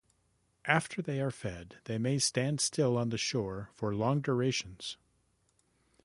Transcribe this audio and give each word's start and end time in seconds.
After 0.65 0.99
they 1.03 1.21
are 1.21 1.29
fed 1.29 1.77
they 1.83 1.99
may 1.99 2.17
stand 2.17 2.59
still 2.59 2.97
on 2.97 3.09
the 3.09 3.19
shore 3.19 3.69
for 3.71 3.93
long 3.93 4.19
durations. 4.19 4.97